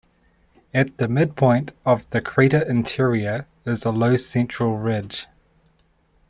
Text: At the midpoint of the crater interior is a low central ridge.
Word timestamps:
At 0.73 0.97
the 0.97 1.07
midpoint 1.07 1.73
of 1.85 2.09
the 2.09 2.21
crater 2.21 2.61
interior 2.63 3.45
is 3.67 3.85
a 3.85 3.91
low 3.91 4.15
central 4.17 4.75
ridge. 4.79 5.27